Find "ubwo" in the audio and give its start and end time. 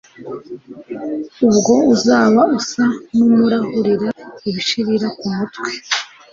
1.47-1.73